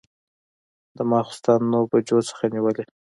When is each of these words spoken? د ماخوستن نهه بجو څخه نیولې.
د 0.97 0.97
ماخوستن 1.11 1.59
نهه 1.71 1.85
بجو 1.91 2.19
څخه 2.29 2.43
نیولې. 2.53 2.85